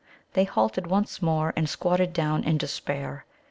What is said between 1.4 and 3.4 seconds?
and squatted down in despair.